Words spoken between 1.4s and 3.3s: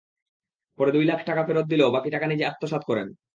ফেরত দিলেও বাকি টাকা নিজে আত্মসাৎ করেন।